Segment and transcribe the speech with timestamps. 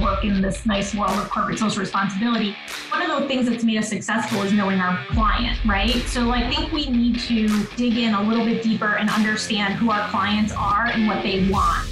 [0.00, 2.56] work in this nice world of corporate social responsibility.
[2.90, 5.94] One of the things that's made us successful is knowing our client, right?
[6.06, 9.90] So I think we need to dig in a little bit deeper and understand who
[9.90, 11.86] our clients are and what they want.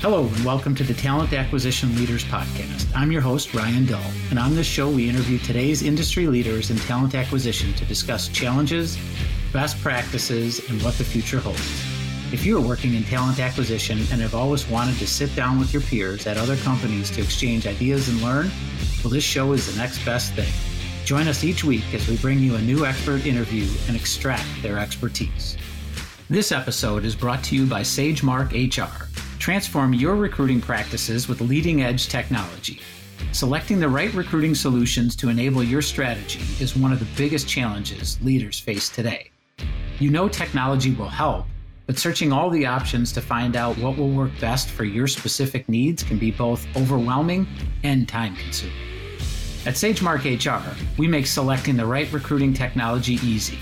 [0.00, 2.86] Hello, and welcome to the Talent Acquisition Leaders Podcast.
[2.94, 6.76] I'm your host, Ryan Dull, and on this show, we interview today's industry leaders in
[6.76, 8.98] talent acquisition to discuss challenges,
[9.52, 11.95] best practices, and what the future holds.
[12.32, 15.72] If you are working in talent acquisition and have always wanted to sit down with
[15.72, 18.50] your peers at other companies to exchange ideas and learn,
[19.04, 20.52] well, this show is the next best thing.
[21.04, 24.76] Join us each week as we bring you a new expert interview and extract their
[24.76, 25.56] expertise.
[26.28, 29.06] This episode is brought to you by SageMark HR.
[29.38, 32.80] Transform your recruiting practices with leading edge technology.
[33.30, 38.20] Selecting the right recruiting solutions to enable your strategy is one of the biggest challenges
[38.20, 39.30] leaders face today.
[40.00, 41.46] You know technology will help
[41.86, 45.68] but searching all the options to find out what will work best for your specific
[45.68, 47.46] needs can be both overwhelming
[47.84, 48.76] and time consuming.
[49.64, 53.58] At SageMark HR, we make selecting the right recruiting technology easy.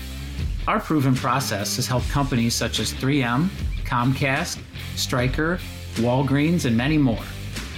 [0.67, 3.49] Our proven process has helped companies such as 3M,
[3.85, 4.59] Comcast,
[4.95, 5.59] Stryker,
[5.95, 7.23] Walgreens, and many more.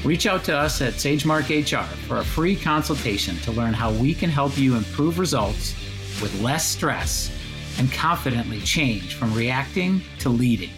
[0.03, 4.13] Reach out to us at SageMark HR for a free consultation to learn how we
[4.13, 5.73] can help you improve results
[6.21, 7.31] with less stress
[7.77, 10.71] and confidently change from reacting to leading.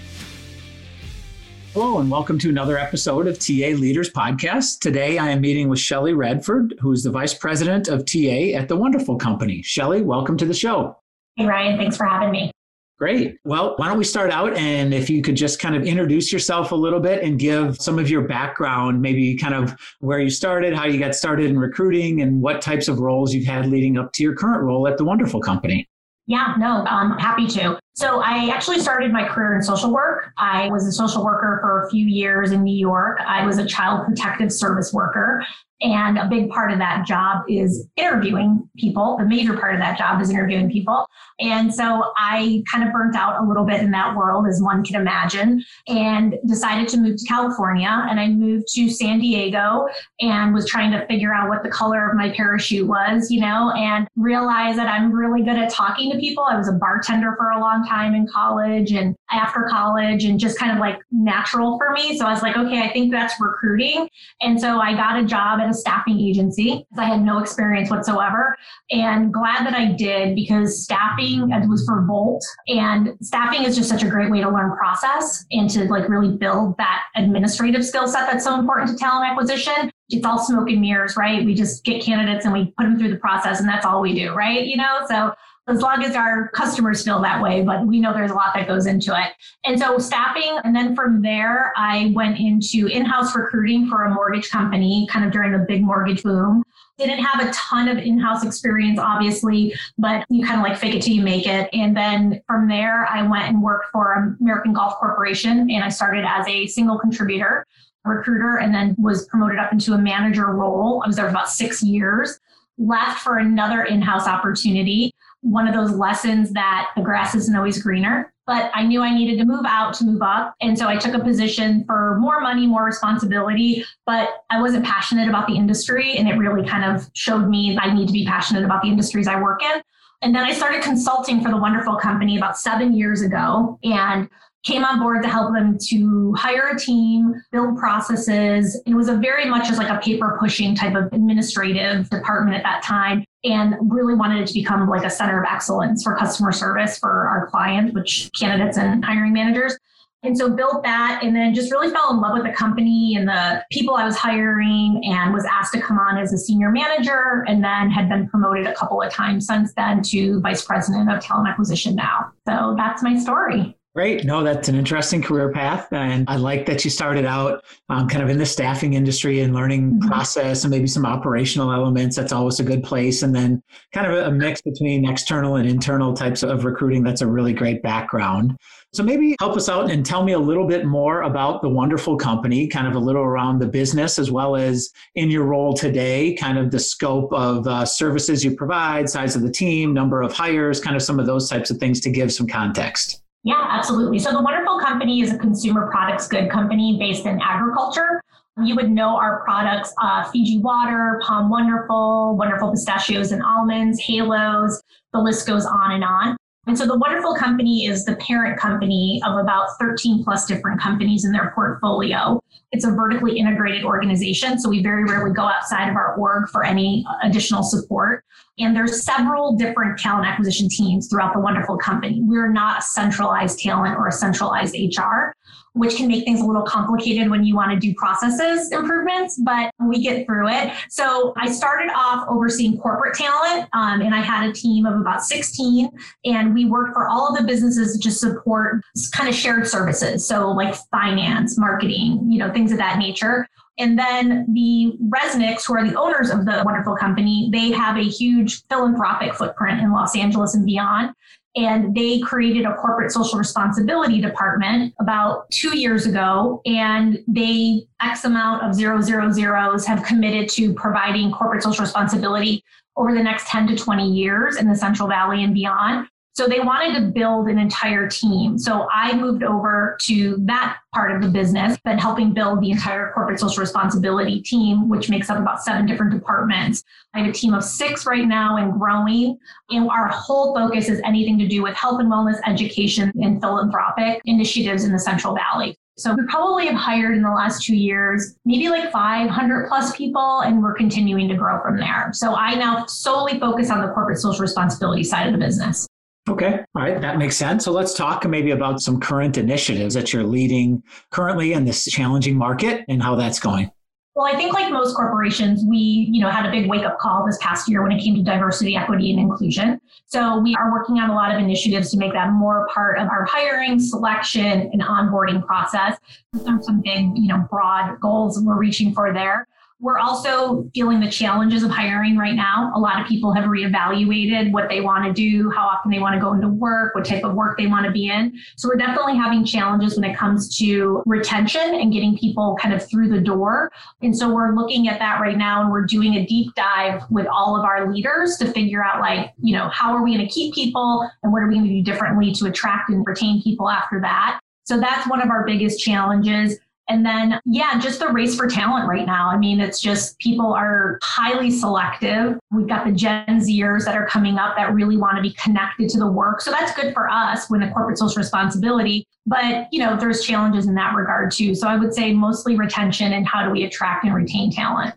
[1.74, 4.80] Hello, and welcome to another episode of TA Leaders Podcast.
[4.80, 8.68] Today, I am meeting with Shelly Redford, who is the Vice President of TA at
[8.68, 9.62] The Wonderful Company.
[9.62, 10.98] Shelly, welcome to the show.
[11.36, 11.78] Hey, Ryan.
[11.78, 12.52] Thanks for having me.
[12.98, 13.38] Great.
[13.46, 16.74] Well, why don't we start out and if you could just kind of introduce yourself
[16.74, 20.74] a little bit and give some of your background, maybe kind of where you started,
[20.74, 24.12] how you got started in recruiting, and what types of roles you've had leading up
[24.14, 25.88] to your current role at the Wonderful Company.
[26.30, 27.80] Yeah, no, I'm happy to.
[28.00, 30.32] So I actually started my career in social work.
[30.38, 33.20] I was a social worker for a few years in New York.
[33.28, 35.44] I was a child protective service worker.
[35.82, 39.16] And a big part of that job is interviewing people.
[39.18, 41.06] The major part of that job is interviewing people.
[41.40, 44.84] And so I kind of burnt out a little bit in that world, as one
[44.84, 48.06] can imagine, and decided to move to California.
[48.10, 49.88] And I moved to San Diego
[50.20, 53.72] and was trying to figure out what the color of my parachute was, you know,
[53.78, 56.44] and realized that I'm really good at talking to people.
[56.44, 60.58] I was a bartender for a long time in college and after college, and just
[60.58, 62.18] kind of like natural for me.
[62.18, 64.08] So I was like, okay, I think that's recruiting.
[64.42, 66.86] And so I got a job at a staffing agency.
[66.90, 68.56] Because I had no experience whatsoever
[68.92, 74.04] and glad that I did because staffing was for Volt and staffing is just such
[74.04, 78.32] a great way to learn process and to like really build that administrative skill set
[78.32, 79.92] that's so important to talent acquisition.
[80.10, 81.46] It's all smoke and mirrors, right?
[81.46, 84.14] We just get candidates and we put them through the process and that's all we
[84.14, 84.66] do, right?
[84.66, 85.34] You know, so
[85.70, 88.68] as long as our customers feel that way, but we know there's a lot that
[88.68, 89.34] goes into it.
[89.66, 94.14] And so staffing, and then from there, I went into in house recruiting for a
[94.14, 96.64] mortgage company kind of during the big mortgage boom.
[96.98, 100.96] Didn't have a ton of in house experience, obviously, but you kind of like fake
[100.96, 101.70] it till you make it.
[101.72, 106.26] And then from there, I went and worked for American Golf Corporation and I started
[106.28, 107.66] as a single contributor
[108.06, 111.02] recruiter and then was promoted up into a manager role.
[111.04, 112.40] I was there for about six years,
[112.78, 117.82] left for another in house opportunity one of those lessons that the grass isn't always
[117.82, 118.34] greener.
[118.46, 120.56] But I knew I needed to move out to move up.
[120.60, 125.30] And so I took a position for more money, more responsibility, but I wasn't passionate
[125.30, 126.18] about the industry.
[126.18, 128.88] And it really kind of showed me that I need to be passionate about the
[128.88, 129.82] industries I work in.
[130.24, 133.80] And then I started consulting for the wonderful company about seven years ago.
[133.84, 134.28] And
[134.66, 138.82] came on board to help them to hire a team, build processes.
[138.86, 142.64] It was a very much as like a paper pushing type of administrative department at
[142.64, 146.52] that time and really wanted it to become like a center of excellence for customer
[146.52, 149.78] service for our clients, which candidates and hiring managers.
[150.22, 153.26] And so built that and then just really fell in love with the company and
[153.26, 157.46] the people I was hiring and was asked to come on as a senior manager
[157.48, 161.22] and then had been promoted a couple of times since then to vice president of
[161.22, 162.34] talent acquisition now.
[162.46, 163.79] So that's my story.
[164.00, 164.24] Great.
[164.24, 165.92] No, that's an interesting career path.
[165.92, 169.54] And I like that you started out um, kind of in the staffing industry and
[169.54, 170.08] learning mm-hmm.
[170.08, 172.16] process and maybe some operational elements.
[172.16, 173.24] That's always a good place.
[173.24, 173.62] And then
[173.94, 177.04] kind of a mix between external and internal types of recruiting.
[177.04, 178.58] That's a really great background.
[178.94, 182.16] So maybe help us out and tell me a little bit more about the wonderful
[182.16, 186.36] company, kind of a little around the business, as well as in your role today,
[186.36, 190.32] kind of the scope of uh, services you provide, size of the team, number of
[190.32, 193.22] hires, kind of some of those types of things to give some context.
[193.44, 194.20] Yeah, absolutely.
[194.20, 198.22] So the Wonderful Company is a consumer products good company based in agriculture.
[198.62, 204.82] You would know our products, uh, Fiji Water, POM Wonderful, Wonderful Pistachios and Almonds, Halos,
[205.14, 206.36] the list goes on and on.
[206.68, 211.24] And so the Wonderful Company is the parent company of about 13 plus different companies
[211.24, 212.40] in their portfolio.
[212.72, 216.64] It's a vertically integrated organization, so we very rarely go outside of our org for
[216.64, 218.24] any additional support.
[218.60, 222.22] And there's several different talent acquisition teams throughout the Wonderful Company.
[222.24, 225.34] We're not a centralized talent or a centralized HR
[225.74, 229.72] which can make things a little complicated when you want to do processes improvements, but
[229.80, 230.74] we get through it.
[230.90, 235.24] So I started off overseeing corporate talent, um, and I had a team of about
[235.24, 235.90] 16,
[236.26, 238.82] and we worked for all of the businesses to support
[239.14, 240.28] kind of shared services.
[240.28, 243.48] So like finance, marketing, you know, things of that nature.
[243.80, 248.04] And then the Resnicks, who are the owners of the wonderful company, they have a
[248.04, 251.14] huge philanthropic footprint in Los Angeles and beyond.
[251.56, 256.62] And they created a corporate social responsibility department about two years ago.
[256.66, 262.64] And they, X amount of zero zero zeros, have committed to providing corporate social responsibility
[262.98, 266.08] over the next 10 to 20 years in the Central Valley and beyond.
[266.40, 268.58] So they wanted to build an entire team.
[268.58, 273.12] So I moved over to that part of the business, but helping build the entire
[273.12, 276.82] corporate social responsibility team, which makes up about seven different departments.
[277.14, 279.38] I have a team of six right now and growing.
[279.70, 284.22] And our whole focus is anything to do with health and wellness, education, and philanthropic
[284.24, 285.78] initiatives in the Central Valley.
[285.98, 290.40] So we probably have hired in the last two years, maybe like 500 plus people,
[290.46, 292.12] and we're continuing to grow from there.
[292.14, 295.89] So I now solely focus on the corporate social responsibility side of the business.
[296.30, 296.64] Okay.
[296.76, 297.02] All right.
[297.02, 297.66] That makes sense.
[297.66, 302.38] So let's talk maybe about some current initiatives that you're leading currently in this challenging
[302.38, 303.72] market and how that's going.
[304.16, 307.26] Well, I think like most corporations, we, you know, had a big wake up call
[307.26, 309.80] this past year when it came to diversity, equity, and inclusion.
[310.06, 313.08] So we are working on a lot of initiatives to make that more part of
[313.08, 315.98] our hiring, selection, and onboarding process.
[316.34, 319.48] There's some big, you know, broad goals we're reaching for there.
[319.82, 322.74] We're also feeling the challenges of hiring right now.
[322.76, 326.16] A lot of people have reevaluated what they want to do, how often they want
[326.16, 328.38] to go into work, what type of work they want to be in.
[328.58, 332.86] So we're definitely having challenges when it comes to retention and getting people kind of
[332.90, 333.72] through the door.
[334.02, 337.28] And so we're looking at that right now and we're doing a deep dive with
[337.28, 340.34] all of our leaders to figure out like, you know, how are we going to
[340.34, 343.70] keep people and what are we going to do differently to attract and retain people
[343.70, 344.42] after that.
[344.66, 346.60] So that's one of our biggest challenges.
[346.90, 349.30] And then, yeah, just the race for talent right now.
[349.30, 352.40] I mean, it's just people are highly selective.
[352.52, 355.88] We've got the Gen Zers that are coming up that really want to be connected
[355.90, 356.42] to the work.
[356.42, 359.06] So that's good for us when the corporate social responsibility.
[359.28, 361.54] But, you know, there's challenges in that regard too.
[361.54, 364.96] So I would say mostly retention and how do we attract and retain talent.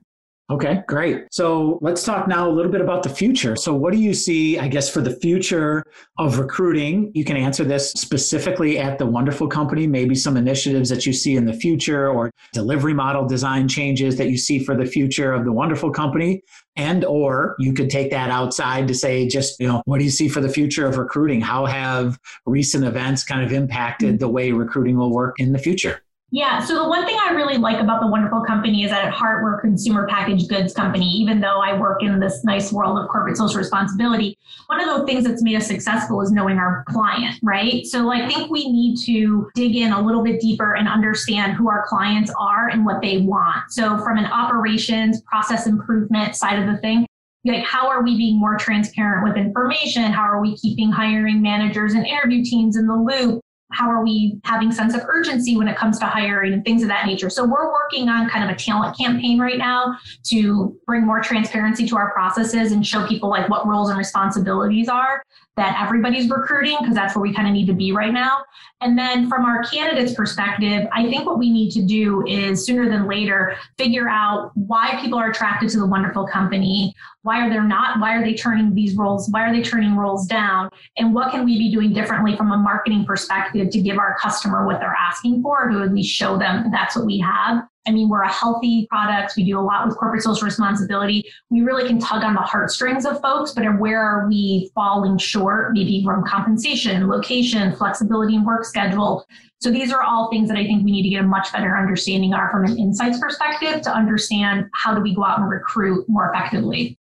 [0.52, 1.28] Okay, great.
[1.30, 3.56] So let's talk now a little bit about the future.
[3.56, 5.82] So, what do you see, I guess, for the future
[6.18, 7.10] of recruiting?
[7.14, 11.36] You can answer this specifically at the wonderful company, maybe some initiatives that you see
[11.36, 15.46] in the future or delivery model design changes that you see for the future of
[15.46, 16.42] the wonderful company.
[16.76, 20.10] And or you could take that outside to say, just, you know, what do you
[20.10, 21.40] see for the future of recruiting?
[21.40, 26.02] How have recent events kind of impacted the way recruiting will work in the future?
[26.34, 26.64] Yeah.
[26.64, 29.42] So the one thing I really like about the wonderful company is that at heart
[29.44, 31.04] we're a consumer packaged goods company.
[31.04, 35.04] Even though I work in this nice world of corporate social responsibility, one of the
[35.04, 37.84] things that's made us successful is knowing our client, right?
[37.84, 41.68] So I think we need to dig in a little bit deeper and understand who
[41.68, 43.70] our clients are and what they want.
[43.70, 47.06] So from an operations process improvement side of the thing,
[47.44, 51.94] like how are we being more transparent with information how are we keeping hiring managers
[51.94, 53.40] and interview teams in the loop
[53.72, 56.88] how are we having sense of urgency when it comes to hiring and things of
[56.88, 57.30] that nature.
[57.30, 61.86] So we're working on kind of a talent campaign right now to bring more transparency
[61.88, 65.22] to our processes and show people like what roles and responsibilities are
[65.56, 65.84] that mm-hmm.
[65.84, 68.42] everybody's recruiting because that's where we kind of need to be right now.
[68.80, 72.88] And then from our candidates perspective i think what we need to do is sooner
[72.88, 77.58] than later figure out why people are attracted to the wonderful company why are they
[77.58, 81.30] not why are they turning these roles why are they turning roles down and what
[81.30, 84.96] can we be doing differently from a marketing perspective to give our customer what they're
[84.98, 88.32] asking for to at least show them that's what we have I mean, we're a
[88.32, 89.34] healthy product.
[89.36, 91.24] We do a lot with corporate social responsibility.
[91.50, 95.72] We really can tug on the heartstrings of folks, but where are we falling short,
[95.72, 99.26] maybe from compensation, location, flexibility and work schedule?
[99.60, 101.76] So these are all things that I think we need to get a much better
[101.76, 106.08] understanding of from an insights perspective to understand how do we go out and recruit
[106.08, 106.98] more effectively.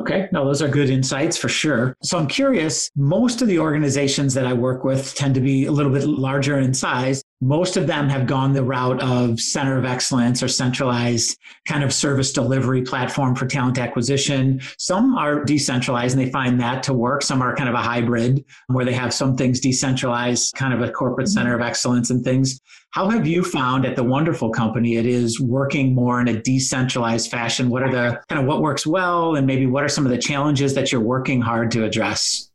[0.00, 1.96] Okay, no, those are good insights for sure.
[2.02, 5.72] So I'm curious, most of the organizations that I work with tend to be a
[5.72, 7.22] little bit larger in size.
[7.40, 11.94] Most of them have gone the route of center of excellence or centralized kind of
[11.94, 14.60] service delivery platform for talent acquisition.
[14.76, 17.22] Some are decentralized and they find that to work.
[17.22, 20.90] Some are kind of a hybrid where they have some things decentralized, kind of a
[20.90, 22.60] corporate center of excellence and things.
[22.90, 27.30] How have you found at the wonderful company it is working more in a decentralized
[27.30, 27.70] fashion?
[27.70, 30.18] What are the kind of what works well and maybe what are some of the
[30.18, 32.47] challenges that you're working hard to address?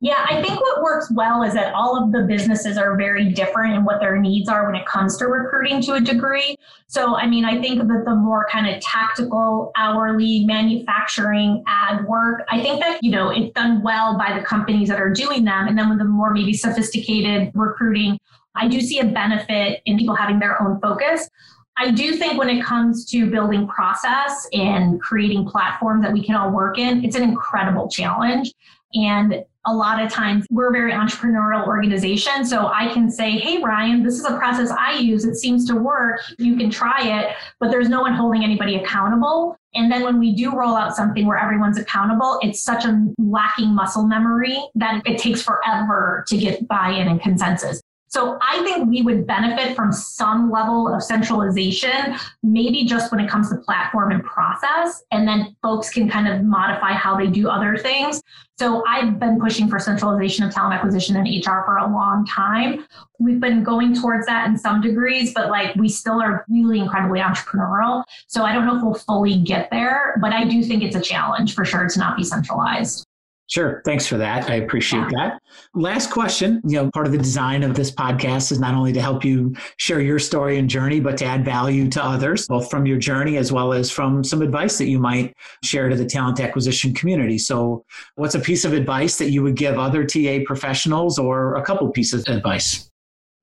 [0.00, 3.74] Yeah, I think what works well is that all of the businesses are very different
[3.74, 6.56] in what their needs are when it comes to recruiting to a degree.
[6.86, 12.44] So, I mean, I think that the more kind of tactical, hourly, manufacturing, ad work,
[12.48, 15.66] I think that, you know, it's done well by the companies that are doing them.
[15.66, 18.20] And then with the more maybe sophisticated recruiting,
[18.54, 21.28] I do see a benefit in people having their own focus.
[21.76, 26.36] I do think when it comes to building process and creating platforms that we can
[26.36, 28.54] all work in, it's an incredible challenge.
[28.94, 32.44] And a lot of times we're a very entrepreneurial organization.
[32.44, 35.26] So I can say, hey, Ryan, this is a process I use.
[35.26, 36.20] It seems to work.
[36.38, 39.56] You can try it, but there's no one holding anybody accountable.
[39.74, 43.74] And then when we do roll out something where everyone's accountable, it's such a lacking
[43.74, 47.82] muscle memory that it takes forever to get buy in and consensus.
[48.08, 53.30] So I think we would benefit from some level of centralization, maybe just when it
[53.30, 57.48] comes to platform and process, and then folks can kind of modify how they do
[57.48, 58.22] other things.
[58.58, 62.86] So I've been pushing for centralization of talent acquisition and HR for a long time.
[63.20, 67.20] We've been going towards that in some degrees, but like we still are really incredibly
[67.20, 68.02] entrepreneurial.
[68.26, 71.00] So I don't know if we'll fully get there, but I do think it's a
[71.00, 73.07] challenge for sure to not be centralized.
[73.48, 73.80] Sure.
[73.86, 74.50] Thanks for that.
[74.50, 75.40] I appreciate that.
[75.74, 76.60] Last question.
[76.64, 79.54] You know, part of the design of this podcast is not only to help you
[79.78, 83.38] share your story and journey, but to add value to others, both from your journey
[83.38, 87.38] as well as from some advice that you might share to the talent acquisition community.
[87.38, 87.86] So,
[88.16, 91.88] what's a piece of advice that you would give other TA professionals or a couple
[91.90, 92.90] pieces of advice?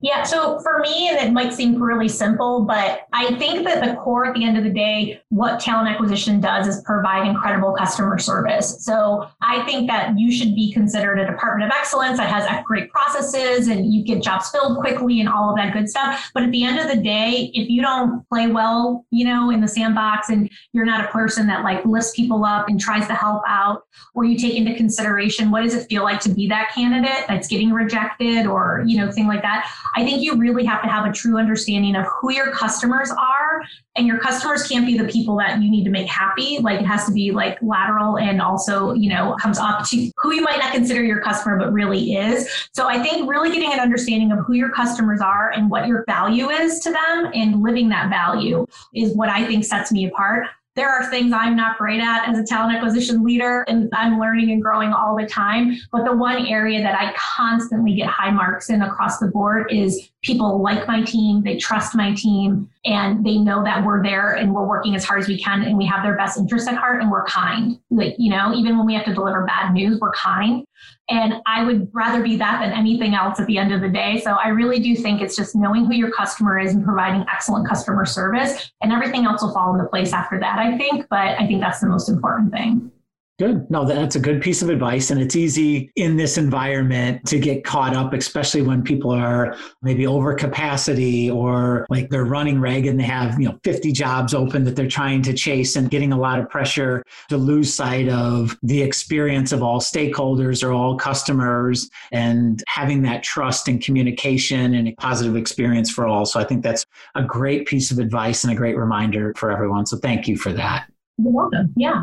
[0.02, 3.96] Yeah, so for me, and it might seem really simple, but I think that the
[3.96, 8.20] core at the end of the day, what talent acquisition does is provide incredible customer
[8.20, 8.84] service.
[8.84, 12.92] So I think that you should be considered a department of excellence that has great
[12.92, 16.30] processes and you get jobs filled quickly and all of that good stuff.
[16.34, 19.62] But at the end of the day, if you don't play well, you know, in
[19.62, 23.16] the sandbox and you're not a person that like lifts people up and tries to
[23.16, 23.84] help out,
[24.14, 27.48] or you take into consideration what does it feel like to be that candidate that's
[27.48, 31.06] getting rejected or, you know, thing like that I think you really have to have
[31.06, 33.64] a true understanding of who your customers are.
[33.96, 36.60] And your customers can't be the people that you need to make happy.
[36.60, 40.34] Like it has to be like lateral and also, you know, comes up to who
[40.34, 42.50] you might not consider your customer, but really is.
[42.74, 46.04] So I think really getting an understanding of who your customers are and what your
[46.08, 50.48] value is to them and living that value is what I think sets me apart
[50.76, 54.52] there are things I'm not great at as a talent acquisition leader, and I'm learning
[54.52, 55.78] and growing all the time.
[55.92, 60.10] But the one area that I constantly get high marks in across the board is
[60.22, 64.54] people like my team, they trust my team, and they know that we're there and
[64.54, 67.02] we're working as hard as we can and we have their best interests at heart
[67.02, 67.80] and we're kind.
[67.90, 70.66] Like, you know, even when we have to deliver bad news, we're kind.
[71.08, 74.20] And I would rather be that than anything else at the end of the day.
[74.22, 77.68] So I really do think it's just knowing who your customer is and providing excellent
[77.68, 81.06] customer service, and everything else will fall into place after that, I think.
[81.10, 82.92] But I think that's the most important thing.
[83.38, 83.70] Good.
[83.70, 85.12] No, that's a good piece of advice.
[85.12, 90.08] And it's easy in this environment to get caught up, especially when people are maybe
[90.08, 94.64] over capacity or like they're running reg and they have, you know, 50 jobs open
[94.64, 98.58] that they're trying to chase and getting a lot of pressure to lose sight of
[98.64, 104.88] the experience of all stakeholders or all customers and having that trust and communication and
[104.88, 106.26] a positive experience for all.
[106.26, 109.86] So I think that's a great piece of advice and a great reminder for everyone.
[109.86, 110.90] So thank you for that.
[111.18, 111.74] You're welcome.
[111.76, 112.02] Yeah.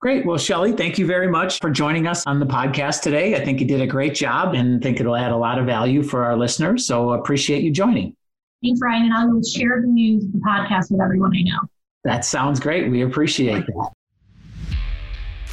[0.00, 0.24] Great.
[0.24, 3.34] Well, Shelly, thank you very much for joining us on the podcast today.
[3.34, 6.02] I think you did a great job and think it'll add a lot of value
[6.02, 6.86] for our listeners.
[6.86, 8.16] So appreciate you joining.
[8.62, 9.04] Thanks, Ryan.
[9.04, 11.60] And I will share the news of the podcast with everyone I know.
[12.04, 12.90] That sounds great.
[12.90, 13.92] We appreciate that.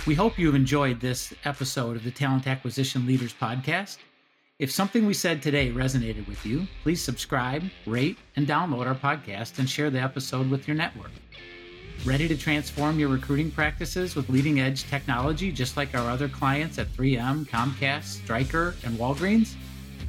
[0.05, 3.97] We hope you've enjoyed this episode of the Talent Acquisition Leaders Podcast.
[4.59, 9.59] If something we said today resonated with you, please subscribe, rate, and download our podcast
[9.59, 11.11] and share the episode with your network.
[12.05, 16.77] Ready to transform your recruiting practices with leading edge technology, just like our other clients
[16.77, 19.55] at 3M, Comcast, Stryker, and Walgreens?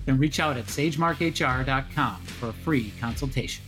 [0.04, 3.64] Then reach out at sagemarkhr.com for a free consultation.